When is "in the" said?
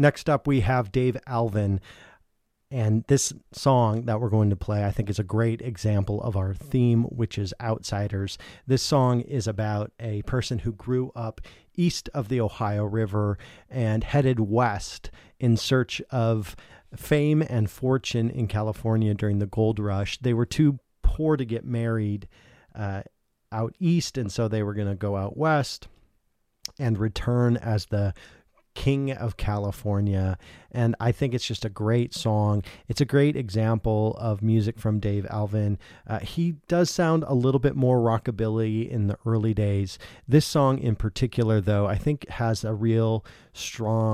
38.88-39.18